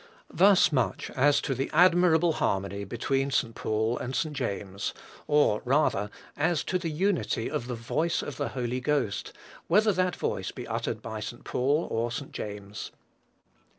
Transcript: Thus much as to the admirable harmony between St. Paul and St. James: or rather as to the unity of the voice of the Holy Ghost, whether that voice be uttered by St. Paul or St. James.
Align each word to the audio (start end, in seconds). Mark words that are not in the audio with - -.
Thus 0.33 0.71
much 0.71 1.11
as 1.11 1.39
to 1.41 1.53
the 1.53 1.69
admirable 1.71 2.33
harmony 2.33 2.85
between 2.85 3.29
St. 3.29 3.53
Paul 3.53 3.99
and 3.99 4.15
St. 4.15 4.35
James: 4.35 4.95
or 5.27 5.61
rather 5.63 6.09
as 6.35 6.63
to 6.63 6.79
the 6.79 6.89
unity 6.89 7.47
of 7.51 7.67
the 7.67 7.75
voice 7.75 8.23
of 8.23 8.37
the 8.37 8.49
Holy 8.57 8.79
Ghost, 8.79 9.31
whether 9.67 9.93
that 9.93 10.15
voice 10.15 10.49
be 10.49 10.67
uttered 10.67 11.03
by 11.03 11.19
St. 11.19 11.43
Paul 11.43 11.87
or 11.91 12.11
St. 12.11 12.31
James. 12.31 12.91